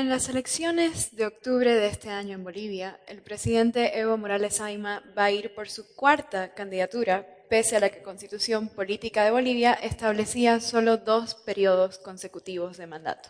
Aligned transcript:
En 0.00 0.08
las 0.08 0.30
elecciones 0.30 1.14
de 1.14 1.26
octubre 1.26 1.74
de 1.74 1.86
este 1.86 2.08
año 2.08 2.34
en 2.34 2.42
Bolivia, 2.42 2.98
el 3.06 3.20
presidente 3.20 3.98
Evo 3.98 4.16
Morales 4.16 4.58
Aima 4.62 5.04
va 5.16 5.24
a 5.24 5.30
ir 5.30 5.54
por 5.54 5.68
su 5.68 5.94
cuarta 5.94 6.54
candidatura, 6.54 7.26
pese 7.50 7.76
a 7.76 7.80
la 7.80 7.90
que 7.90 8.00
Constitución 8.00 8.70
Política 8.70 9.24
de 9.24 9.30
Bolivia 9.30 9.74
establecía 9.74 10.58
solo 10.60 10.96
dos 10.96 11.34
periodos 11.34 11.98
consecutivos 11.98 12.78
de 12.78 12.86
mandato. 12.86 13.28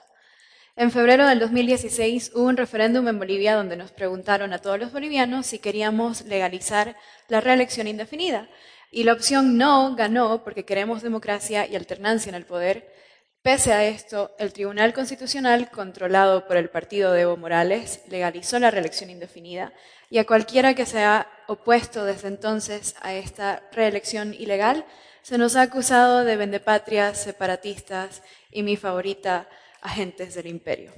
En 0.77 0.93
febrero 0.93 1.27
del 1.27 1.41
2016 1.41 2.31
hubo 2.37 2.45
un 2.45 2.57
referéndum 2.57 3.09
en 3.09 3.19
Bolivia 3.19 3.57
donde 3.57 3.77
nos 3.77 3.91
preguntaron 3.91 4.53
a 4.53 4.61
todos 4.61 4.79
los 4.79 4.93
bolivianos 4.93 5.47
si 5.47 5.59
queríamos 5.59 6.23
legalizar 6.23 6.97
la 7.27 7.41
reelección 7.41 7.89
indefinida. 7.89 8.49
Y 8.93 9.03
la 9.03 9.15
opción 9.15 9.59
no 9.59 9.97
ganó 9.97 10.45
porque 10.45 10.65
queremos 10.65 11.03
democracia 11.03 11.67
y 11.67 11.75
alternancia 11.75 12.31
en 12.31 12.37
el 12.37 12.47
poder, 12.47 12.95
Pese 13.43 13.73
a 13.73 13.87
esto, 13.87 14.33
el 14.39 14.53
Tribunal 14.53 14.93
Constitucional, 14.93 15.71
controlado 15.71 16.47
por 16.47 16.59
el 16.59 16.69
partido 16.69 17.13
de 17.13 17.23
Evo 17.23 17.39
Morales, 17.39 18.03
legalizó 18.07 18.59
la 18.59 18.71
reelección 18.71 19.09
indefinida 19.09 19.73
y 20.11 20.19
a 20.19 20.27
cualquiera 20.27 20.75
que 20.75 20.85
se 20.85 20.99
haya 20.99 21.27
opuesto 21.49 22.05
desde 22.05 22.29
entonces 22.29 22.97
a 23.01 23.15
esta 23.15 23.63
reelección 23.73 24.35
ilegal 24.35 24.85
se 25.23 25.39
nos 25.39 25.57
ha 25.57 25.63
acusado 25.63 26.23
de 26.25 26.37
vendepatrias, 26.37 27.19
separatistas 27.19 28.23
y 28.51 28.63
mi 28.63 28.77
favorita, 28.77 29.49
agentes 29.81 30.35
del 30.35 30.47
imperio. 30.47 30.93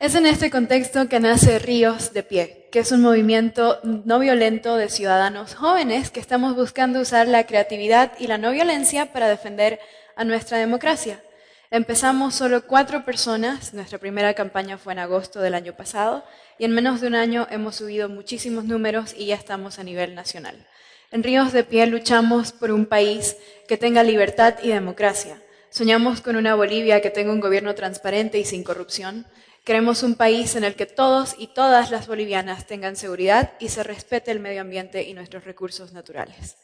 Es 0.00 0.16
en 0.16 0.26
este 0.26 0.50
contexto 0.50 1.08
que 1.08 1.20
nace 1.20 1.60
Ríos 1.60 2.12
de 2.12 2.24
Pie, 2.24 2.68
que 2.72 2.80
es 2.80 2.90
un 2.90 3.02
movimiento 3.02 3.78
no 3.84 4.18
violento 4.18 4.76
de 4.76 4.88
ciudadanos 4.88 5.54
jóvenes 5.54 6.10
que 6.10 6.18
estamos 6.18 6.56
buscando 6.56 7.00
usar 7.00 7.28
la 7.28 7.46
creatividad 7.46 8.10
y 8.18 8.26
la 8.26 8.38
no 8.38 8.50
violencia 8.50 9.12
para 9.12 9.28
defender 9.28 9.78
a 10.16 10.24
nuestra 10.24 10.58
democracia. 10.58 11.22
Empezamos 11.70 12.34
solo 12.34 12.66
cuatro 12.66 13.04
personas, 13.04 13.72
nuestra 13.72 13.98
primera 13.98 14.34
campaña 14.34 14.76
fue 14.76 14.92
en 14.92 14.98
agosto 14.98 15.40
del 15.40 15.54
año 15.54 15.74
pasado, 15.74 16.22
y 16.58 16.66
en 16.66 16.72
menos 16.72 17.00
de 17.00 17.06
un 17.06 17.14
año 17.14 17.46
hemos 17.50 17.76
subido 17.76 18.10
muchísimos 18.10 18.64
números 18.64 19.14
y 19.16 19.26
ya 19.26 19.36
estamos 19.36 19.78
a 19.78 19.84
nivel 19.84 20.14
nacional. 20.14 20.66
En 21.10 21.22
Ríos 21.22 21.52
de 21.52 21.64
Pie 21.64 21.86
luchamos 21.86 22.52
por 22.52 22.70
un 22.72 22.86
país 22.86 23.36
que 23.68 23.78
tenga 23.78 24.02
libertad 24.02 24.56
y 24.62 24.68
democracia. 24.68 25.42
Soñamos 25.70 26.20
con 26.20 26.36
una 26.36 26.54
Bolivia 26.54 27.00
que 27.00 27.08
tenga 27.10 27.32
un 27.32 27.40
gobierno 27.40 27.74
transparente 27.74 28.38
y 28.38 28.44
sin 28.44 28.64
corrupción. 28.64 29.26
Queremos 29.64 30.02
un 30.02 30.14
país 30.14 30.56
en 30.56 30.64
el 30.64 30.74
que 30.74 30.84
todos 30.84 31.34
y 31.38 31.46
todas 31.46 31.90
las 31.90 32.06
bolivianas 32.06 32.66
tengan 32.66 32.96
seguridad 32.96 33.52
y 33.60 33.70
se 33.70 33.82
respete 33.82 34.30
el 34.30 34.40
medio 34.40 34.60
ambiente 34.60 35.04
y 35.04 35.14
nuestros 35.14 35.44
recursos 35.44 35.94
naturales. 35.94 36.56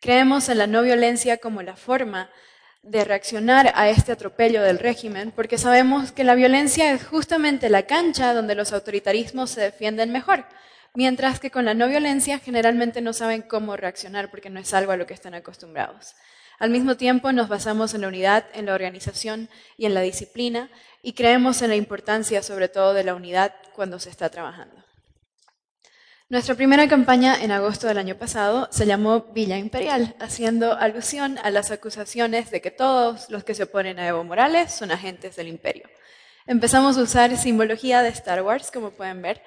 Creemos 0.00 0.48
en 0.48 0.58
la 0.58 0.66
no 0.66 0.82
violencia 0.82 1.36
como 1.36 1.62
la 1.62 1.76
forma 1.76 2.30
de 2.84 3.04
reaccionar 3.04 3.72
a 3.74 3.88
este 3.88 4.12
atropello 4.12 4.62
del 4.62 4.78
régimen, 4.78 5.32
porque 5.34 5.56
sabemos 5.56 6.12
que 6.12 6.22
la 6.22 6.34
violencia 6.34 6.92
es 6.92 7.04
justamente 7.04 7.70
la 7.70 7.84
cancha 7.84 8.34
donde 8.34 8.54
los 8.54 8.72
autoritarismos 8.72 9.50
se 9.50 9.62
defienden 9.62 10.12
mejor, 10.12 10.44
mientras 10.94 11.40
que 11.40 11.50
con 11.50 11.64
la 11.64 11.74
no 11.74 11.88
violencia 11.88 12.38
generalmente 12.38 13.00
no 13.00 13.14
saben 13.14 13.42
cómo 13.42 13.76
reaccionar 13.76 14.30
porque 14.30 14.50
no 14.50 14.60
es 14.60 14.74
algo 14.74 14.92
a 14.92 14.96
lo 14.96 15.06
que 15.06 15.14
están 15.14 15.34
acostumbrados. 15.34 16.14
Al 16.58 16.70
mismo 16.70 16.96
tiempo 16.96 17.32
nos 17.32 17.48
basamos 17.48 17.94
en 17.94 18.02
la 18.02 18.08
unidad, 18.08 18.44
en 18.52 18.66
la 18.66 18.74
organización 18.74 19.48
y 19.76 19.86
en 19.86 19.94
la 19.94 20.02
disciplina 20.02 20.68
y 21.02 21.14
creemos 21.14 21.62
en 21.62 21.70
la 21.70 21.76
importancia 21.76 22.42
sobre 22.42 22.68
todo 22.68 22.94
de 22.94 23.04
la 23.04 23.14
unidad 23.14 23.54
cuando 23.74 23.98
se 23.98 24.10
está 24.10 24.28
trabajando. 24.28 24.76
Nuestra 26.34 26.56
primera 26.56 26.88
campaña 26.88 27.40
en 27.40 27.52
agosto 27.52 27.86
del 27.86 27.96
año 27.96 28.16
pasado 28.16 28.66
se 28.72 28.86
llamó 28.86 29.26
Villa 29.32 29.56
Imperial, 29.56 30.16
haciendo 30.18 30.76
alusión 30.76 31.38
a 31.44 31.50
las 31.52 31.70
acusaciones 31.70 32.50
de 32.50 32.60
que 32.60 32.72
todos 32.72 33.30
los 33.30 33.44
que 33.44 33.54
se 33.54 33.62
oponen 33.62 34.00
a 34.00 34.08
Evo 34.08 34.24
Morales 34.24 34.72
son 34.72 34.90
agentes 34.90 35.36
del 35.36 35.46
imperio. 35.46 35.88
Empezamos 36.48 36.98
a 36.98 37.02
usar 37.02 37.36
simbología 37.36 38.02
de 38.02 38.08
Star 38.08 38.42
Wars, 38.42 38.72
como 38.72 38.90
pueden 38.90 39.22
ver, 39.22 39.42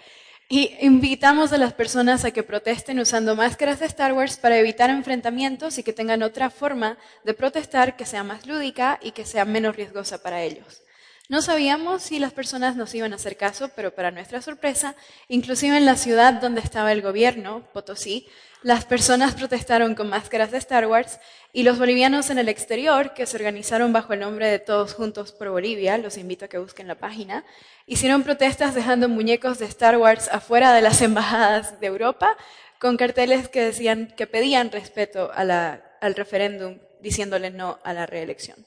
y 0.48 0.78
invitamos 0.80 1.52
a 1.52 1.58
las 1.58 1.74
personas 1.74 2.24
a 2.24 2.32
que 2.32 2.44
protesten 2.44 3.02
usando 3.02 3.36
máscaras 3.36 3.82
de 3.82 3.86
Star 3.88 4.14
Wars 4.14 4.38
para 4.38 4.58
evitar 4.58 4.90
enfrentamientos 4.90 5.78
y 5.78 5.84
que 5.84 5.92
tengan 5.92 6.24
otra 6.24 6.50
forma 6.50 6.98
de 7.26 7.34
protestar 7.34 7.98
que 7.98 8.06
sea 8.06 8.24
más 8.24 8.48
lúdica 8.48 8.98
y 9.02 9.12
que 9.12 9.26
sea 9.26 9.44
menos 9.44 9.76
riesgosa 9.76 10.24
para 10.24 10.42
ellos. 10.42 10.84
No 11.30 11.42
sabíamos 11.42 12.04
si 12.04 12.20
las 12.20 12.32
personas 12.32 12.78
nos 12.78 12.96
iban 12.96 13.12
a 13.12 13.18
hacer 13.18 13.36
caso, 13.36 13.70
pero 13.76 13.94
para 13.94 14.12
nuestra 14.12 14.42
sorpresa, 14.42 14.96
inclusive 15.28 15.76
en 15.76 15.86
la 15.86 15.98
ciudad 15.98 16.36
donde 16.36 16.62
estaba 16.62 16.94
el 16.94 17.02
gobierno, 17.02 17.68
Potosí, 17.74 18.30
las 18.64 18.86
personas 18.86 19.36
protestaron 19.36 19.94
con 19.94 20.08
máscaras 20.08 20.52
de 20.52 20.58
Star 20.58 20.88
Wars 20.88 21.20
y 21.52 21.64
los 21.64 21.80
bolivianos 21.80 22.30
en 22.30 22.38
el 22.38 22.48
exterior, 22.48 23.14
que 23.14 23.26
se 23.26 23.36
organizaron 23.36 23.92
bajo 23.92 24.14
el 24.14 24.22
nombre 24.22 24.48
de 24.48 24.60
Todos 24.60 24.94
Juntos 24.94 25.34
por 25.34 25.50
Bolivia, 25.50 25.98
los 25.98 26.18
invito 26.18 26.46
a 26.46 26.48
que 26.48 26.60
busquen 26.60 26.88
la 26.88 26.96
página, 26.96 27.44
hicieron 27.86 28.24
protestas 28.24 28.74
dejando 28.74 29.10
muñecos 29.10 29.60
de 29.60 29.66
Star 29.66 29.98
Wars 29.98 30.30
afuera 30.32 30.72
de 30.72 30.82
las 30.82 31.02
embajadas 31.02 31.78
de 31.82 31.88
Europa 31.88 32.38
con 32.80 32.96
carteles 32.96 33.50
que 33.50 33.62
decían 33.64 34.14
que 34.16 34.28
pedían 34.28 34.72
respeto 34.72 35.30
al 35.34 36.16
referéndum 36.16 36.80
diciéndole 37.02 37.52
no 37.52 37.80
a 37.84 37.92
la 37.92 38.06
reelección. 38.06 38.66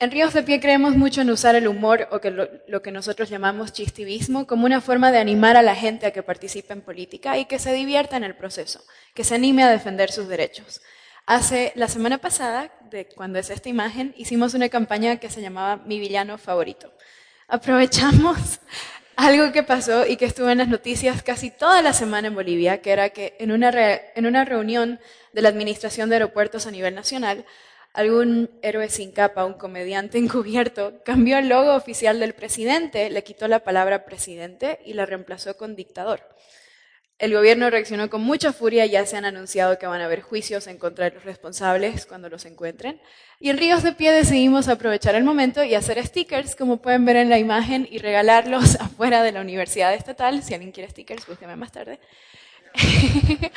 En 0.00 0.10
Ríos 0.10 0.34
de 0.34 0.42
Pie 0.42 0.60
creemos 0.60 0.96
mucho 0.96 1.20
en 1.20 1.30
usar 1.30 1.54
el 1.54 1.68
humor 1.68 2.08
o 2.10 2.20
lo, 2.66 2.82
que 2.82 2.90
nosotros 2.90 3.30
llamamos 3.30 3.72
chistivismo 3.72 4.46
como 4.46 4.66
una 4.66 4.80
forma 4.80 5.12
de 5.12 5.18
animar 5.18 5.56
a 5.56 5.62
la 5.62 5.76
gente 5.76 6.06
a 6.06 6.12
que 6.12 6.24
participe 6.24 6.72
en 6.72 6.82
política 6.82 7.38
y 7.38 7.44
que 7.44 7.60
se 7.60 7.72
divierta 7.72 8.16
en 8.16 8.24
el 8.24 8.34
proceso, 8.34 8.82
que 9.14 9.22
se 9.22 9.36
anime 9.36 9.62
a 9.62 9.70
defender 9.70 10.10
sus 10.10 10.26
derechos. 10.26 10.82
Hace 11.26 11.72
la 11.76 11.88
semana 11.88 12.18
pasada, 12.18 12.72
cuando 13.14 13.38
es 13.38 13.50
esta 13.50 13.68
imagen, 13.68 14.14
hicimos 14.18 14.52
una 14.54 14.68
campaña 14.68 15.16
que 15.18 15.30
se 15.30 15.40
llamaba 15.40 15.76
Mi 15.86 16.00
villano 16.00 16.38
favorito. 16.38 16.92
Aprovechamos 17.46 18.60
algo 19.16 19.52
que 19.52 19.62
pasó 19.62 20.06
y 20.06 20.16
que 20.16 20.24
estuvo 20.24 20.50
en 20.50 20.58
las 20.58 20.68
noticias 20.68 21.22
casi 21.22 21.52
toda 21.52 21.82
la 21.82 21.92
semana 21.92 22.28
en 22.28 22.34
Bolivia, 22.34 22.82
que 22.82 22.90
era 22.90 23.10
que 23.10 23.36
en 23.38 23.52
una, 23.52 23.70
en 23.70 24.26
una 24.26 24.44
reunión 24.44 24.98
de 25.32 25.42
la 25.42 25.50
Administración 25.50 26.08
de 26.08 26.16
Aeropuertos 26.16 26.66
a 26.66 26.72
nivel 26.72 26.96
nacional, 26.96 27.46
algún 27.94 28.50
héroe 28.60 28.90
sin 28.90 29.12
capa, 29.12 29.46
un 29.46 29.54
comediante 29.54 30.18
encubierto, 30.18 31.00
cambió 31.04 31.38
el 31.38 31.48
logo 31.48 31.74
oficial 31.74 32.20
del 32.20 32.34
presidente, 32.34 33.08
le 33.08 33.24
quitó 33.24 33.48
la 33.48 33.60
palabra 33.60 34.04
presidente 34.04 34.80
y 34.84 34.92
la 34.92 35.06
reemplazó 35.06 35.56
con 35.56 35.76
dictador. 35.76 36.20
El 37.16 37.32
gobierno 37.32 37.70
reaccionó 37.70 38.10
con 38.10 38.22
mucha 38.22 38.52
furia, 38.52 38.84
ya 38.86 39.06
se 39.06 39.16
han 39.16 39.24
anunciado 39.24 39.78
que 39.78 39.86
van 39.86 40.00
a 40.00 40.06
haber 40.06 40.20
juicios 40.20 40.66
en 40.66 40.78
contra 40.78 41.04
de 41.04 41.12
los 41.14 41.24
responsables 41.24 42.06
cuando 42.06 42.28
los 42.28 42.44
encuentren. 42.44 43.00
Y 43.38 43.50
en 43.50 43.56
Ríos 43.56 43.84
de 43.84 43.92
Pie 43.92 44.10
decidimos 44.10 44.66
aprovechar 44.66 45.14
el 45.14 45.22
momento 45.22 45.62
y 45.62 45.76
hacer 45.76 46.04
stickers, 46.04 46.56
como 46.56 46.82
pueden 46.82 47.04
ver 47.04 47.14
en 47.14 47.30
la 47.30 47.38
imagen, 47.38 47.86
y 47.88 47.98
regalarlos 47.98 48.74
afuera 48.80 49.22
de 49.22 49.30
la 49.30 49.40
Universidad 49.40 49.94
Estatal. 49.94 50.42
Si 50.42 50.54
alguien 50.54 50.72
quiere 50.72 50.90
stickers, 50.90 51.24
búsqueme 51.28 51.54
más 51.54 51.70
tarde. 51.70 52.00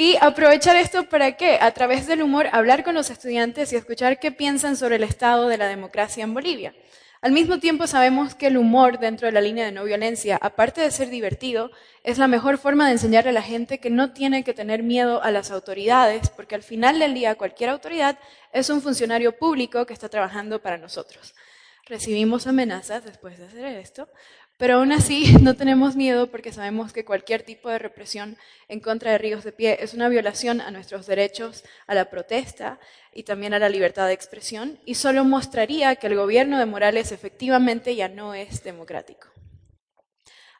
Y 0.00 0.16
aprovechar 0.22 0.76
esto 0.76 1.10
para 1.10 1.36
qué? 1.36 1.58
A 1.60 1.72
través 1.72 2.06
del 2.06 2.22
humor, 2.22 2.48
hablar 2.52 2.84
con 2.84 2.94
los 2.94 3.10
estudiantes 3.10 3.70
y 3.70 3.76
escuchar 3.76 4.18
qué 4.18 4.32
piensan 4.32 4.78
sobre 4.78 4.96
el 4.96 5.02
estado 5.02 5.46
de 5.46 5.58
la 5.58 5.66
democracia 5.66 6.24
en 6.24 6.32
Bolivia. 6.32 6.74
Al 7.20 7.32
mismo 7.32 7.58
tiempo 7.58 7.86
sabemos 7.86 8.34
que 8.34 8.46
el 8.46 8.56
humor 8.56 8.98
dentro 8.98 9.26
de 9.26 9.32
la 9.32 9.42
línea 9.42 9.66
de 9.66 9.72
no 9.72 9.84
violencia, 9.84 10.38
aparte 10.40 10.80
de 10.80 10.90
ser 10.90 11.10
divertido, 11.10 11.70
es 12.02 12.16
la 12.16 12.28
mejor 12.28 12.56
forma 12.56 12.86
de 12.86 12.92
enseñarle 12.92 13.28
a 13.28 13.34
la 13.34 13.42
gente 13.42 13.78
que 13.78 13.90
no 13.90 14.14
tiene 14.14 14.42
que 14.42 14.54
tener 14.54 14.82
miedo 14.82 15.22
a 15.22 15.30
las 15.30 15.50
autoridades, 15.50 16.30
porque 16.30 16.54
al 16.54 16.62
final 16.62 16.98
del 16.98 17.12
día 17.12 17.34
cualquier 17.34 17.68
autoridad 17.68 18.18
es 18.54 18.70
un 18.70 18.80
funcionario 18.80 19.36
público 19.36 19.84
que 19.84 19.92
está 19.92 20.08
trabajando 20.08 20.62
para 20.62 20.78
nosotros. 20.78 21.34
Recibimos 21.90 22.46
amenazas 22.46 23.04
después 23.04 23.36
de 23.36 23.46
hacer 23.46 23.64
esto, 23.64 24.08
pero 24.58 24.76
aún 24.76 24.92
así 24.92 25.34
no 25.42 25.56
tenemos 25.56 25.96
miedo 25.96 26.30
porque 26.30 26.52
sabemos 26.52 26.92
que 26.92 27.04
cualquier 27.04 27.42
tipo 27.42 27.68
de 27.68 27.80
represión 27.80 28.36
en 28.68 28.78
contra 28.78 29.10
de 29.10 29.18
Ríos 29.18 29.42
de 29.42 29.50
Pie 29.50 29.76
es 29.80 29.92
una 29.92 30.08
violación 30.08 30.60
a 30.60 30.70
nuestros 30.70 31.08
derechos, 31.08 31.64
a 31.88 31.96
la 31.96 32.08
protesta 32.08 32.78
y 33.12 33.24
también 33.24 33.54
a 33.54 33.58
la 33.58 33.68
libertad 33.68 34.06
de 34.06 34.12
expresión 34.12 34.78
y 34.86 34.94
solo 34.94 35.24
mostraría 35.24 35.96
que 35.96 36.06
el 36.06 36.14
gobierno 36.14 36.60
de 36.60 36.66
Morales 36.66 37.10
efectivamente 37.10 37.96
ya 37.96 38.08
no 38.08 38.34
es 38.34 38.62
democrático. 38.62 39.26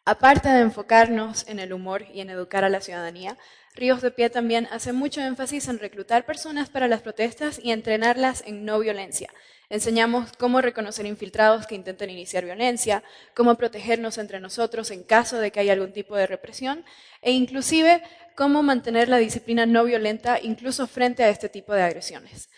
Aparte 0.05 0.49
de 0.49 0.62
enfocarnos 0.62 1.47
en 1.47 1.61
el 1.61 1.73
humor 1.73 2.06
y 2.12 2.23
en 2.23 2.31
educar 2.31 2.65
a 2.65 2.71
la 2.71 2.81
ciudadanía, 2.81 3.38
Ríos 3.77 4.03
de 4.03 4.11
Pie 4.11 4.31
también 4.31 4.67
hace 4.73 4.93
mucho 4.93 5.21
énfasis 5.21 5.69
en 5.69 5.79
reclutar 5.79 6.27
personas 6.27 6.71
para 6.71 6.88
las 6.88 7.03
protestas 7.03 7.61
y 7.62 7.71
entrenarlas 7.71 8.43
en 8.44 8.65
no 8.65 8.81
violencia, 8.81 9.31
Enseñamos 9.70 10.32
cómo 10.37 10.61
reconocer 10.61 11.06
infiltrados 11.06 11.64
que 11.64 11.76
intenten 11.76 12.11
iniciar 12.11 12.44
violencia, 12.44 13.05
cómo 13.37 13.55
protegernos 13.55 14.19
entre 14.19 14.40
nosotros 14.40 14.90
en 14.90 15.05
caso 15.05 15.38
de 15.38 15.52
que 15.52 15.61
haya 15.61 15.75
algún 15.75 15.93
tipo 15.93 16.17
de 16.17 16.26
represión 16.26 16.84
e 17.22 17.31
inclusive 17.31 18.02
cómo 18.34 18.64
mantener 18.64 19.08
la 19.08 19.19
disciplina 19.19 19.67
no 19.67 19.84
violenta 19.84 20.40
incluso 20.43 20.88
frente 20.88 21.22
a 21.22 21.28
este 21.28 21.49
tipo 21.49 21.72
de 21.72 21.82
agresiones. 21.82 22.50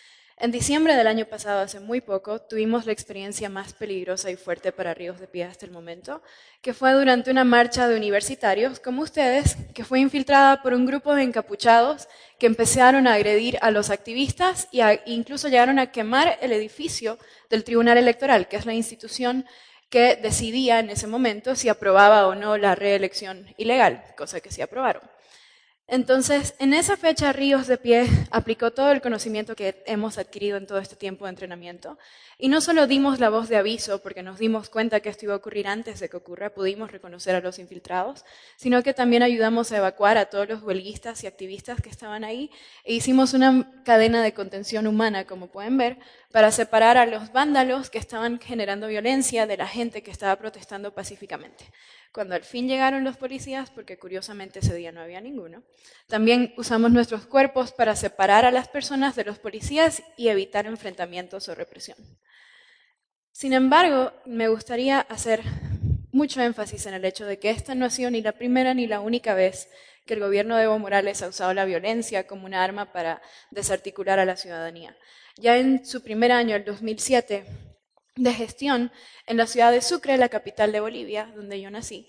En 0.43 0.51
diciembre 0.51 0.97
del 0.97 1.07
año 1.07 1.25
pasado, 1.25 1.61
hace 1.61 1.79
muy 1.79 2.01
poco, 2.01 2.41
tuvimos 2.41 2.85
la 2.85 2.91
experiencia 2.91 3.47
más 3.47 3.71
peligrosa 3.71 4.29
y 4.29 4.35
fuerte 4.35 4.73
para 4.73 4.93
Ríos 4.93 5.17
de 5.17 5.25
Pie 5.25 5.45
hasta 5.45 5.65
el 5.65 5.71
momento, 5.71 6.21
que 6.61 6.73
fue 6.73 6.91
durante 6.91 7.31
una 7.31 7.45
marcha 7.45 7.87
de 7.87 7.95
universitarios 7.95 8.81
como 8.81 9.03
ustedes, 9.03 9.55
que 9.73 9.85
fue 9.85 10.01
infiltrada 10.01 10.61
por 10.61 10.73
un 10.73 10.85
grupo 10.85 11.15
de 11.15 11.23
encapuchados 11.23 12.09
que 12.39 12.47
empezaron 12.47 13.07
a 13.07 13.13
agredir 13.13 13.57
a 13.61 13.71
los 13.71 13.89
activistas 13.89 14.67
e 14.73 15.01
incluso 15.05 15.47
llegaron 15.47 15.79
a 15.79 15.93
quemar 15.93 16.37
el 16.41 16.51
edificio 16.51 17.17
del 17.49 17.63
Tribunal 17.63 17.97
Electoral, 17.97 18.49
que 18.49 18.57
es 18.57 18.65
la 18.65 18.73
institución 18.73 19.45
que 19.89 20.17
decidía 20.17 20.79
en 20.79 20.89
ese 20.89 21.07
momento 21.07 21.55
si 21.55 21.69
aprobaba 21.69 22.27
o 22.27 22.35
no 22.35 22.57
la 22.57 22.75
reelección 22.75 23.47
ilegal, 23.55 24.03
cosa 24.17 24.41
que 24.41 24.51
sí 24.51 24.61
aprobaron. 24.61 25.12
Entonces, 25.87 26.55
en 26.59 26.73
esa 26.73 26.95
fecha, 26.95 27.33
Ríos 27.33 27.67
de 27.67 27.77
Pie 27.77 28.07
aplicó 28.31 28.71
todo 28.71 28.91
el 28.93 29.01
conocimiento 29.01 29.53
que 29.53 29.83
hemos 29.85 30.17
adquirido 30.17 30.57
en 30.57 30.65
todo 30.65 30.79
este 30.79 30.95
tiempo 30.95 31.25
de 31.25 31.31
entrenamiento. 31.31 31.97
Y 32.37 32.47
no 32.47 32.61
solo 32.61 32.87
dimos 32.87 33.19
la 33.19 33.29
voz 33.29 33.49
de 33.49 33.57
aviso, 33.57 34.01
porque 34.01 34.23
nos 34.23 34.39
dimos 34.39 34.69
cuenta 34.69 35.01
que 35.01 35.09
esto 35.09 35.25
iba 35.25 35.33
a 35.33 35.37
ocurrir 35.37 35.67
antes 35.67 35.99
de 35.99 36.09
que 36.09 36.15
ocurra, 36.15 36.53
pudimos 36.53 36.89
reconocer 36.89 37.35
a 37.35 37.41
los 37.41 37.59
infiltrados, 37.59 38.23
sino 38.55 38.81
que 38.81 38.93
también 38.93 39.23
ayudamos 39.23 39.73
a 39.73 39.77
evacuar 39.77 40.17
a 40.17 40.27
todos 40.27 40.47
los 40.47 40.63
huelguistas 40.63 41.21
y 41.23 41.27
activistas 41.27 41.81
que 41.81 41.89
estaban 41.89 42.23
ahí 42.23 42.49
e 42.85 42.93
hicimos 42.93 43.33
una 43.33 43.83
cadena 43.83 44.23
de 44.23 44.33
contención 44.33 44.87
humana, 44.87 45.25
como 45.25 45.47
pueden 45.47 45.77
ver, 45.77 45.99
para 46.33 46.51
separar 46.51 46.97
a 46.97 47.05
los 47.05 47.31
vándalos 47.31 47.91
que 47.91 47.99
estaban 47.99 48.39
generando 48.39 48.87
violencia 48.87 49.45
de 49.45 49.55
la 49.55 49.67
gente 49.67 50.01
que 50.01 50.09
estaba 50.09 50.35
protestando 50.35 50.91
pacíficamente. 50.91 51.71
Cuando 52.11 52.33
al 52.33 52.43
fin 52.43 52.67
llegaron 52.67 53.03
los 53.03 53.17
policías, 53.17 53.69
porque 53.69 53.99
curiosamente 53.99 54.57
ese 54.57 54.73
día 54.73 54.91
no 54.91 55.01
había 55.01 55.21
ninguno, 55.21 55.61
también 56.07 56.51
usamos 56.57 56.91
nuestros 56.91 57.27
cuerpos 57.27 57.71
para 57.71 57.95
separar 57.95 58.45
a 58.45 58.51
las 58.51 58.67
personas 58.67 59.15
de 59.15 59.25
los 59.25 59.37
policías 59.37 60.01
y 60.17 60.29
evitar 60.29 60.65
enfrentamientos 60.65 61.47
o 61.49 61.53
represión. 61.53 61.99
Sin 63.31 63.53
embargo, 63.53 64.11
me 64.25 64.47
gustaría 64.47 65.01
hacer 65.01 65.43
mucho 66.11 66.41
énfasis 66.41 66.87
en 66.87 66.95
el 66.95 67.05
hecho 67.05 67.27
de 67.27 67.37
que 67.37 67.51
esta 67.51 67.75
no 67.75 67.85
ha 67.85 67.91
sido 67.91 68.09
ni 68.09 68.23
la 68.23 68.31
primera 68.31 68.73
ni 68.73 68.87
la 68.87 69.01
única 69.01 69.35
vez 69.35 69.69
que 70.07 70.15
el 70.15 70.19
gobierno 70.19 70.57
de 70.57 70.63
Evo 70.63 70.79
Morales 70.79 71.21
ha 71.21 71.27
usado 71.27 71.53
la 71.53 71.65
violencia 71.65 72.25
como 72.25 72.47
una 72.47 72.63
arma 72.63 72.91
para 72.91 73.21
desarticular 73.51 74.17
a 74.17 74.25
la 74.25 74.35
ciudadanía. 74.35 74.97
Ya 75.37 75.57
en 75.57 75.85
su 75.85 76.03
primer 76.03 76.31
año, 76.31 76.55
el 76.55 76.63
2007, 76.63 77.45
de 78.15 78.33
gestión 78.33 78.91
en 79.25 79.37
la 79.37 79.47
ciudad 79.47 79.71
de 79.71 79.81
Sucre, 79.81 80.17
la 80.17 80.29
capital 80.29 80.71
de 80.71 80.79
Bolivia, 80.79 81.31
donde 81.35 81.59
yo 81.59 81.71
nací. 81.71 82.07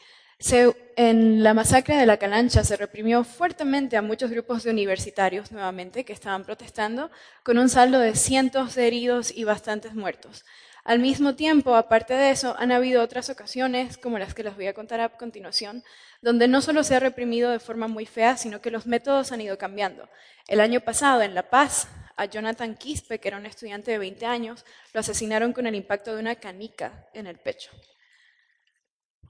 en 0.96 1.42
la 1.42 1.54
masacre 1.54 1.96
de 1.96 2.06
la 2.06 2.18
Calancha 2.18 2.64
se 2.64 2.76
reprimió 2.76 3.24
fuertemente 3.24 3.96
a 3.96 4.02
muchos 4.02 4.30
grupos 4.30 4.62
de 4.62 4.70
universitarios 4.70 5.52
nuevamente 5.52 6.04
que 6.04 6.12
estaban 6.12 6.44
protestando, 6.44 7.10
con 7.42 7.56
un 7.56 7.70
saldo 7.70 7.98
de 7.98 8.14
cientos 8.14 8.74
de 8.74 8.86
heridos 8.86 9.32
y 9.34 9.44
bastantes 9.44 9.94
muertos. 9.94 10.44
Al 10.84 10.98
mismo 10.98 11.34
tiempo, 11.34 11.76
aparte 11.76 12.12
de 12.12 12.30
eso, 12.30 12.54
han 12.58 12.72
habido 12.72 13.02
otras 13.02 13.30
ocasiones, 13.30 13.96
como 13.96 14.18
las 14.18 14.34
que 14.34 14.44
les 14.44 14.54
voy 14.54 14.66
a 14.66 14.74
contar 14.74 15.00
a 15.00 15.08
continuación, 15.08 15.82
donde 16.20 16.46
no 16.46 16.60
solo 16.60 16.84
se 16.84 16.94
ha 16.94 17.00
reprimido 17.00 17.50
de 17.50 17.58
forma 17.58 17.88
muy 17.88 18.04
fea, 18.04 18.36
sino 18.36 18.60
que 18.60 18.70
los 18.70 18.86
métodos 18.86 19.32
han 19.32 19.40
ido 19.40 19.56
cambiando. 19.56 20.10
El 20.46 20.60
año 20.60 20.80
pasado, 20.80 21.22
en 21.22 21.34
La 21.34 21.48
Paz, 21.48 21.88
a 22.16 22.26
Jonathan 22.26 22.76
Quispe, 22.76 23.18
que 23.18 23.28
era 23.28 23.36
un 23.36 23.46
estudiante 23.46 23.90
de 23.90 23.98
20 23.98 24.26
años, 24.26 24.64
lo 24.92 25.00
asesinaron 25.00 25.52
con 25.52 25.66
el 25.66 25.74
impacto 25.74 26.14
de 26.14 26.20
una 26.20 26.36
canica 26.36 27.08
en 27.12 27.26
el 27.26 27.38
pecho. 27.38 27.70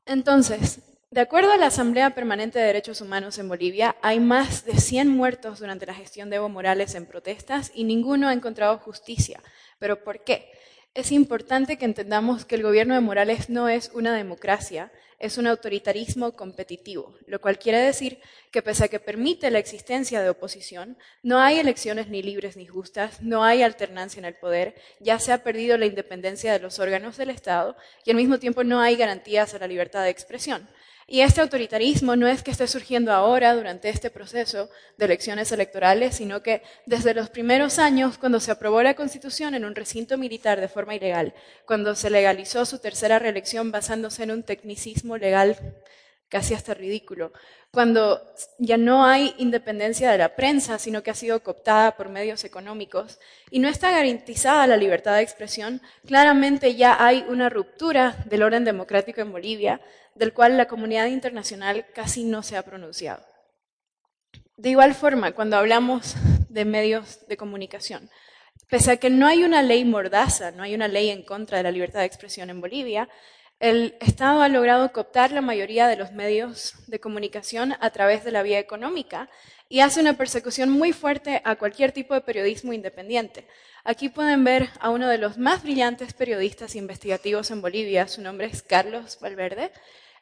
Entonces, 0.07 0.81
de 1.11 1.21
acuerdo 1.21 1.53
a 1.53 1.57
la 1.57 1.67
Asamblea 1.67 2.15
Permanente 2.15 2.59
de 2.59 2.67
Derechos 2.67 3.01
Humanos 3.01 3.39
en 3.39 3.49
Bolivia, 3.49 3.95
hay 4.03 4.19
más 4.19 4.65
de 4.65 4.81
100 4.81 5.09
muertos 5.09 5.61
durante 5.61 5.87
la 5.87 5.95
gestión 5.95 6.29
de 6.29 6.37
Evo 6.37 6.49
Morales 6.49 6.95
en 6.97 7.07
protestas 7.07 7.71
y 7.73 7.85
ninguno 7.85 8.29
ha 8.29 8.33
encontrado 8.33 8.79
justicia. 8.79 9.41
¿Pero 9.79 10.03
por 10.03 10.25
qué? 10.25 10.51
Es 10.95 11.11
importante 11.11 11.77
que 11.77 11.87
entendamos 11.87 12.45
que 12.45 12.55
el 12.55 12.63
gobierno 12.63 12.95
de 12.95 13.01
Morales 13.01 13.51
no 13.51 13.69
es 13.69 13.91
una 13.95 14.15
democracia, 14.15 14.93
es 15.19 15.39
un 15.39 15.49
autoritarismo 15.49 16.37
competitivo, 16.37 17.17
lo 17.27 17.41
cual 17.41 17.59
quiere 17.59 17.79
decir 17.79 18.21
que 18.53 18.63
pese 18.63 18.85
a 18.85 18.89
que 18.89 19.01
permite 19.01 19.51
la 19.51 19.59
existencia 19.59 20.23
de 20.23 20.31
oposición, 20.31 20.97
no 21.25 21.41
hay 21.41 21.59
elecciones 21.59 22.09
ni 22.11 22.23
libres 22.23 22.57
ni 22.57 22.67
justas, 22.67 23.21
no 23.21 23.43
hay 23.43 23.65
alternancia 23.65 24.21
en 24.21 24.27
el 24.27 24.35
poder, 24.35 24.77
ya 25.01 25.19
se 25.19 25.33
ha 25.33 25.43
perdido 25.43 25.77
la 25.79 25.87
independencia 25.87 26.53
de 26.53 26.61
los 26.61 26.79
órganos 26.79 27.17
del 27.17 27.31
Estado 27.31 27.77
y 28.05 28.11
al 28.11 28.17
mismo 28.17 28.39
tiempo 28.39 28.63
no 28.63 28.81
hay 28.81 28.95
garantías 28.95 29.53
a 29.53 29.59
la 29.59 29.67
libertad 29.67 30.05
de 30.05 30.11
expresión. 30.11 30.69
Y 31.07 31.21
este 31.21 31.43
autoritarismo 31.43 32.17
no 32.17 32.27
es 32.27 32.43
que 32.43 32.51
esté 32.51 32.67
surgiendo 32.67 33.13
ahora 33.13 33.55
durante 33.55 33.91
este 33.91 34.11
proceso 34.11 34.71
de 34.97 35.05
elecciones 35.05 35.53
electorales, 35.53 36.17
sino 36.17 36.43
que 36.43 36.63
desde 36.87 37.15
los 37.15 37.29
primeros 37.29 37.79
años, 37.79 38.17
cuando 38.17 38.41
se 38.41 38.51
aprobó 38.51 38.83
la 38.83 38.95
Constitución 38.95 39.55
en 39.55 39.65
un 39.65 39.75
recinto 39.75 40.17
militar 40.17 40.61
de 40.61 40.69
forma 40.69 40.95
ilegal, 40.95 41.35
cuando 41.67 41.95
se 41.95 42.09
legalizó 42.09 42.65
su 42.65 42.79
tercera 42.79 43.19
reelección 43.19 43.71
basándose 43.71 44.23
en 44.23 44.31
un 44.31 44.43
tecnicismo 44.43 45.19
legal 45.19 45.57
casi 46.29 46.55
hasta 46.55 46.75
ridículo, 46.75 47.33
cuando 47.71 48.23
ya 48.59 48.77
no 48.77 49.05
hay 49.05 49.35
independencia 49.39 50.11
de 50.11 50.19
la 50.19 50.35
prensa, 50.35 50.79
sino 50.79 51.03
que 51.03 51.11
ha 51.11 51.15
sido 51.15 51.43
cooptada 51.43 51.97
por 51.97 52.09
medios 52.09 52.45
económicos 52.45 53.19
y 53.51 53.59
no 53.59 53.69
está 53.69 53.91
garantizada 53.91 54.67
la 54.67 54.77
libertad 54.77 55.17
de 55.17 55.23
expresión, 55.23 55.83
claramente 56.07 56.77
ya 56.77 56.97
hay 57.05 57.25
una 57.29 57.51
ruptura 57.51 58.17
del 58.27 58.43
orden 58.43 58.65
democrático 58.65 59.21
en 59.21 59.33
Bolivia, 59.33 59.81
del 60.15 60.33
cual 60.33 60.57
la 60.57 60.67
comunidad 60.67 61.07
internacional 61.07 61.87
casi 61.95 62.25
no 62.25 62.43
se 62.43 62.57
ha 62.57 62.63
pronunciado. 62.63 63.25
De 64.57 64.71
igual 64.71 64.95
forma, 64.95 65.33
cuando 65.33 65.57
hablamos 65.57 66.15
de 66.49 66.65
medios 66.65 67.27
de 67.27 67.37
comunicación, 67.37 68.09
pese 68.69 68.93
a 68.93 68.97
que 68.97 69.11
no 69.11 69.27
hay 69.27 69.43
una 69.43 69.63
ley 69.63 69.85
mordaza, 69.85 70.53
no 70.53 70.63
hay 70.63 70.75
una 70.75 70.89
ley 70.89 71.11
en 71.11 71.25
contra 71.25 71.59
de 71.59 71.65
la 71.65 71.73
libertad 71.73 72.01
de 72.01 72.07
expresión 72.07 72.51
en 72.51 72.61
Bolivia, 72.61 73.09
el 73.61 73.97
Estado 74.01 74.43
ha 74.43 74.49
logrado 74.49 74.93
cooptar 74.93 75.33
la 75.33 75.41
mayoría 75.41 75.87
de 75.89 75.97
los 75.97 76.13
medios 76.13 76.75
de 76.87 77.01
comunicación 77.01 77.75
a 77.81 77.91
través 77.91 78.25
de 78.25 78.33
la 78.33 78.43
vía 78.43 78.59
económica 78.59 79.31
y 79.69 79.81
hace 79.81 80.01
una 80.01 80.15
persecución 80.15 80.71
muy 80.71 80.93
fuerte 80.93 81.41
a 81.45 81.57
cualquier 81.57 81.93
tipo 81.93 82.15
de 82.15 82.21
periodismo 82.21 82.73
independiente. 82.73 83.47
Aquí 83.83 84.09
pueden 84.09 84.45
ver 84.45 84.71
a 84.81 84.91
uno 84.91 85.09
de 85.09 85.19
los 85.19 85.39
más 85.39 85.63
brillantes 85.63 86.13
periodistas 86.15 86.75
investigativos 86.75 87.51
en 87.51 87.63
Bolivia, 87.63 88.09
su 88.09 88.23
nombre 88.23 88.47
es 88.47 88.63
Carlos 88.63 89.19
Valverde. 89.21 89.73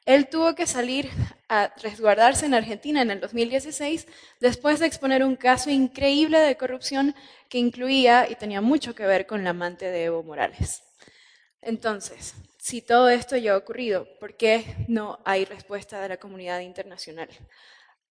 Él 0.04 0.28
tuvo 0.28 0.54
que 0.54 0.66
salir 0.66 1.10
a 1.48 1.72
resguardarse 1.80 2.46
en 2.46 2.54
Argentina 2.54 3.02
en 3.02 3.10
el 3.10 3.20
2016 3.20 4.06
después 4.40 4.80
de 4.80 4.86
exponer 4.86 5.22
un 5.22 5.36
caso 5.36 5.70
increíble 5.70 6.38
de 6.38 6.56
corrupción 6.56 7.14
que 7.48 7.58
incluía 7.58 8.28
y 8.28 8.34
tenía 8.34 8.60
mucho 8.60 8.94
que 8.94 9.06
ver 9.06 9.26
con 9.26 9.44
la 9.44 9.50
amante 9.50 9.90
de 9.90 10.04
Evo 10.04 10.22
Morales. 10.22 10.82
Entonces, 11.60 12.34
si 12.58 12.82
todo 12.82 13.08
esto 13.08 13.36
ya 13.36 13.52
ha 13.52 13.56
ocurrido, 13.56 14.08
¿por 14.18 14.36
qué 14.36 14.64
no 14.88 15.20
hay 15.24 15.44
respuesta 15.44 16.00
de 16.00 16.08
la 16.08 16.16
comunidad 16.16 16.60
internacional? 16.60 17.28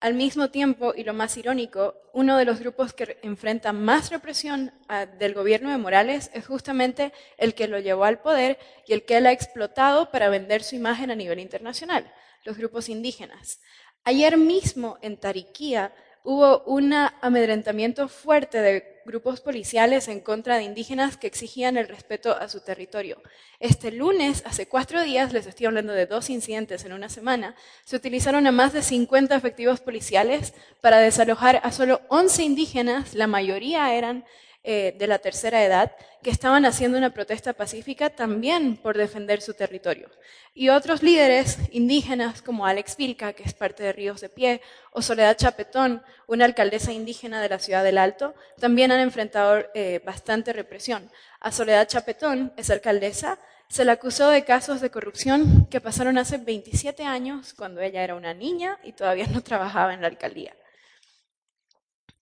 Al 0.01 0.15
mismo 0.15 0.49
tiempo, 0.49 0.93
y 0.97 1.03
lo 1.03 1.13
más 1.13 1.37
irónico, 1.37 1.93
uno 2.11 2.35
de 2.35 2.45
los 2.45 2.59
grupos 2.59 2.91
que 2.91 3.19
enfrenta 3.21 3.71
más 3.71 4.09
represión 4.09 4.73
ah, 4.89 5.05
del 5.05 5.35
gobierno 5.35 5.69
de 5.69 5.77
Morales 5.77 6.31
es 6.33 6.47
justamente 6.47 7.13
el 7.37 7.53
que 7.53 7.67
lo 7.67 7.77
llevó 7.77 8.05
al 8.05 8.19
poder 8.19 8.57
y 8.87 8.93
el 8.93 9.05
que 9.05 9.17
él 9.17 9.27
ha 9.27 9.31
explotado 9.31 10.09
para 10.09 10.29
vender 10.29 10.63
su 10.63 10.75
imagen 10.75 11.11
a 11.11 11.15
nivel 11.15 11.37
internacional, 11.37 12.11
los 12.45 12.57
grupos 12.57 12.89
indígenas. 12.89 13.61
Ayer 14.03 14.37
mismo 14.37 14.97
en 15.03 15.17
Tariquía 15.17 15.93
hubo 16.23 16.63
un 16.65 16.93
amedrentamiento 16.93 18.07
fuerte 18.07 18.61
de 18.61 19.01
grupos 19.05 19.41
policiales 19.41 20.07
en 20.07 20.19
contra 20.19 20.57
de 20.57 20.63
indígenas 20.63 21.17
que 21.17 21.27
exigían 21.27 21.77
el 21.77 21.87
respeto 21.87 22.35
a 22.37 22.47
su 22.47 22.61
territorio. 22.61 23.21
Este 23.59 23.91
lunes, 23.91 24.43
hace 24.45 24.67
cuatro 24.67 25.01
días, 25.01 25.33
les 25.33 25.47
estoy 25.47 25.65
hablando 25.65 25.93
de 25.93 26.05
dos 26.05 26.29
incidentes 26.29 26.85
en 26.85 26.93
una 26.93 27.09
semana, 27.09 27.55
se 27.83 27.95
utilizaron 27.95 28.45
a 28.45 28.51
más 28.51 28.73
de 28.73 28.83
50 28.83 29.35
efectivos 29.35 29.79
policiales 29.79 30.53
para 30.81 30.99
desalojar 30.99 31.59
a 31.63 31.71
solo 31.71 32.01
11 32.09 32.43
indígenas, 32.43 33.15
la 33.15 33.27
mayoría 33.27 33.93
eran 33.95 34.23
eh, 34.63 34.95
de 34.99 35.07
la 35.07 35.17
tercera 35.17 35.63
edad 35.63 35.91
que 36.21 36.29
estaban 36.29 36.65
haciendo 36.65 36.97
una 36.97 37.13
protesta 37.13 37.53
pacífica 37.53 38.11
también 38.11 38.77
por 38.77 38.95
defender 38.95 39.41
su 39.41 39.55
territorio. 39.55 40.07
Y 40.53 40.69
otros 40.69 41.01
líderes 41.01 41.57
indígenas 41.71 42.43
como 42.43 42.67
Alex 42.67 42.95
Vilca, 42.95 43.33
que 43.33 43.41
es 43.41 43.55
parte 43.55 43.81
de 43.81 43.91
Ríos 43.91 44.21
de 44.21 44.29
Pie, 44.29 44.61
o 44.91 45.01
Soledad 45.01 45.35
Chapetón, 45.35 46.03
una 46.27 46.45
alcaldesa 46.45 46.91
indígena 46.91 47.41
de 47.41 47.49
la 47.49 47.57
ciudad 47.57 47.83
del 47.83 47.97
Alto, 47.97 48.35
también 48.59 48.91
han 48.91 48.99
enfrentado 48.99 49.65
eh, 49.73 49.99
bastante 50.05 50.53
represión. 50.53 51.09
A 51.39 51.51
Soledad 51.51 51.87
Chapetón, 51.87 52.53
es 52.55 52.69
alcaldesa, 52.69 53.39
se 53.67 53.83
la 53.83 53.93
acusó 53.93 54.29
de 54.29 54.45
casos 54.45 54.79
de 54.79 54.91
corrupción 54.91 55.65
que 55.71 55.81
pasaron 55.81 56.17
hace 56.19 56.37
27 56.37 57.03
años, 57.03 57.55
cuando 57.55 57.81
ella 57.81 58.03
era 58.03 58.13
una 58.13 58.35
niña 58.35 58.77
y 58.83 58.93
todavía 58.93 59.25
no 59.25 59.41
trabajaba 59.43 59.95
en 59.95 60.01
la 60.01 60.07
alcaldía. 60.07 60.55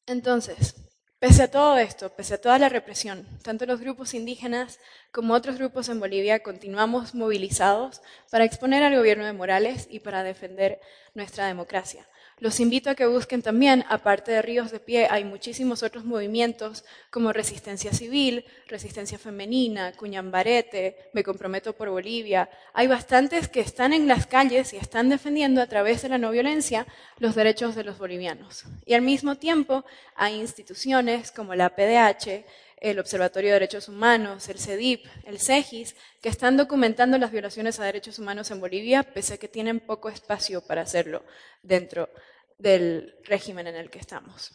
Entonces, 0.05 0.88
Pese 1.19 1.43
a 1.43 1.51
todo 1.51 1.77
esto, 1.77 2.15
pese 2.15 2.35
a 2.35 2.41
toda 2.41 2.57
la 2.59 2.69
represión, 2.69 3.27
tanto 3.43 3.65
los 3.65 3.81
grupos 3.81 4.13
indígenas 4.13 4.79
como 5.11 5.33
otros 5.33 5.57
grupos 5.57 5.89
en 5.89 5.99
Bolivia 5.99 6.41
continuamos 6.41 7.13
movilizados 7.13 8.01
para 8.31 8.45
exponer 8.45 8.83
al 8.83 8.95
gobierno 8.95 9.25
de 9.25 9.33
Morales 9.33 9.85
y 9.91 9.99
para 9.99 10.23
defender 10.23 10.79
nuestra 11.15 11.45
democracia. 11.45 12.07
Los 12.41 12.61
invito 12.61 12.89
a 12.89 12.95
que 12.95 13.05
busquen 13.05 13.41
también, 13.41 13.83
aparte 13.89 14.31
de 14.31 14.41
Ríos 14.41 14.71
de 14.71 14.79
Pie, 14.79 15.07
hay 15.09 15.25
muchísimos 15.25 15.83
otros 15.83 16.05
movimientos 16.05 16.85
como 17.09 17.33
Resistencia 17.33 17.91
Civil, 17.91 18.45
Resistencia 18.67 19.19
Femenina, 19.19 19.91
Cuñambarete, 19.91 21.09
Me 21.11 21.21
Comprometo 21.21 21.73
por 21.73 21.89
Bolivia. 21.89 22.49
Hay 22.73 22.87
bastantes 22.87 23.49
que 23.49 23.59
están 23.59 23.91
en 23.91 24.07
las 24.07 24.25
calles 24.25 24.71
y 24.71 24.77
están 24.77 25.09
defendiendo 25.09 25.61
a 25.61 25.67
través 25.67 26.01
de 26.01 26.09
la 26.09 26.17
no 26.17 26.31
violencia 26.31 26.87
los 27.17 27.35
derechos 27.35 27.75
de 27.75 27.83
los 27.83 27.97
bolivianos. 27.97 28.63
Y 28.85 28.93
al 28.93 29.01
mismo 29.01 29.35
tiempo 29.35 29.83
hay 30.15 30.39
instituciones 30.39 31.33
como 31.33 31.55
la 31.55 31.75
PDH, 31.75 32.45
el 32.81 32.99
Observatorio 32.99 33.49
de 33.49 33.53
Derechos 33.53 33.89
Humanos, 33.89 34.47
el 34.49 34.59
CEDIP, 34.59 35.05
el 35.25 35.39
CEGIS, 35.39 35.95
que 36.21 36.29
están 36.29 36.57
documentando 36.57 37.17
las 37.17 37.31
violaciones 37.31 37.79
a 37.79 37.85
derechos 37.85 38.19
humanos 38.19 38.51
en 38.51 38.59
Bolivia, 38.59 39.03
pese 39.03 39.33
a 39.33 39.37
que 39.37 39.47
tienen 39.47 39.79
poco 39.79 40.09
espacio 40.09 40.61
para 40.61 40.81
hacerlo 40.81 41.23
dentro 41.61 42.09
del 42.57 43.15
régimen 43.23 43.67
en 43.67 43.75
el 43.75 43.89
que 43.89 43.99
estamos. 43.99 44.51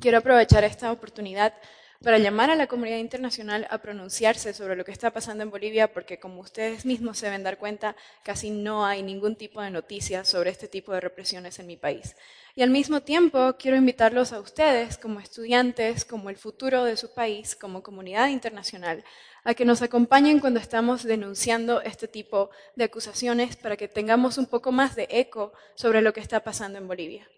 Quiero 0.00 0.18
aprovechar 0.18 0.64
esta 0.64 0.92
oportunidad 0.92 1.54
para 2.02 2.18
llamar 2.18 2.48
a 2.48 2.56
la 2.56 2.66
comunidad 2.66 2.96
internacional 2.96 3.66
a 3.68 3.76
pronunciarse 3.78 4.54
sobre 4.54 4.74
lo 4.74 4.86
que 4.86 4.92
está 4.92 5.10
pasando 5.10 5.42
en 5.42 5.50
Bolivia, 5.50 5.92
porque 5.92 6.18
como 6.18 6.40
ustedes 6.40 6.86
mismos 6.86 7.18
se 7.18 7.26
deben 7.26 7.42
dar 7.42 7.58
cuenta, 7.58 7.94
casi 8.22 8.50
no 8.50 8.86
hay 8.86 9.02
ningún 9.02 9.36
tipo 9.36 9.60
de 9.60 9.70
noticias 9.70 10.26
sobre 10.26 10.48
este 10.48 10.66
tipo 10.66 10.92
de 10.92 11.00
represiones 11.00 11.58
en 11.58 11.66
mi 11.66 11.76
país. 11.76 12.16
Y 12.56 12.62
al 12.62 12.70
mismo 12.70 13.02
tiempo 13.02 13.54
quiero 13.58 13.76
invitarlos 13.76 14.32
a 14.32 14.40
ustedes, 14.40 14.96
como 14.96 15.20
estudiantes, 15.20 16.06
como 16.06 16.30
el 16.30 16.38
futuro 16.38 16.84
de 16.84 16.96
su 16.96 17.12
país, 17.12 17.54
como 17.54 17.82
comunidad 17.82 18.28
internacional, 18.28 19.04
a 19.44 19.52
que 19.52 19.66
nos 19.66 19.82
acompañen 19.82 20.40
cuando 20.40 20.58
estamos 20.58 21.02
denunciando 21.02 21.82
este 21.82 22.08
tipo 22.08 22.48
de 22.76 22.84
acusaciones 22.84 23.56
para 23.56 23.76
que 23.76 23.88
tengamos 23.88 24.38
un 24.38 24.46
poco 24.46 24.72
más 24.72 24.96
de 24.96 25.06
eco 25.10 25.52
sobre 25.74 26.00
lo 26.00 26.14
que 26.14 26.20
está 26.20 26.40
pasando 26.40 26.78
en 26.78 26.88
Bolivia. 26.88 27.28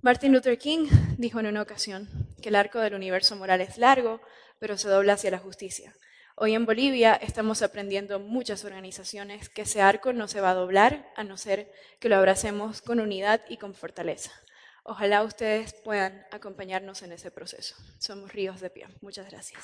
Martin 0.00 0.32
Luther 0.32 0.56
King 0.58 0.88
dijo 1.18 1.40
en 1.40 1.46
una 1.46 1.62
ocasión 1.62 2.31
que 2.42 2.50
el 2.50 2.56
arco 2.56 2.80
del 2.80 2.94
universo 2.94 3.34
moral 3.36 3.62
es 3.62 3.78
largo, 3.78 4.20
pero 4.58 4.76
se 4.76 4.88
dobla 4.88 5.14
hacia 5.14 5.30
la 5.30 5.38
justicia. 5.38 5.94
Hoy 6.34 6.54
en 6.54 6.66
Bolivia 6.66 7.14
estamos 7.14 7.62
aprendiendo 7.62 8.18
muchas 8.18 8.64
organizaciones 8.64 9.48
que 9.48 9.62
ese 9.62 9.80
arco 9.80 10.12
no 10.12 10.28
se 10.28 10.40
va 10.40 10.50
a 10.50 10.54
doblar 10.54 11.10
a 11.16 11.24
no 11.24 11.36
ser 11.36 11.72
que 12.00 12.08
lo 12.08 12.16
abracemos 12.16 12.82
con 12.82 13.00
unidad 13.00 13.40
y 13.48 13.56
con 13.56 13.74
fortaleza. 13.74 14.32
Ojalá 14.82 15.22
ustedes 15.22 15.74
puedan 15.74 16.26
acompañarnos 16.32 17.02
en 17.02 17.12
ese 17.12 17.30
proceso. 17.30 17.76
Somos 17.98 18.32
Ríos 18.32 18.60
de 18.60 18.70
Pie. 18.70 18.88
Muchas 19.00 19.30
gracias. 19.30 19.62